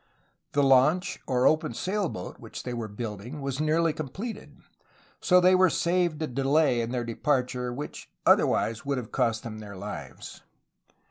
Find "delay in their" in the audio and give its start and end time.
6.25-7.03